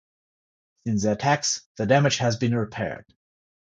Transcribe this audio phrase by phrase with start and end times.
[0.87, 3.05] Since the attacks, the damage has been repaired.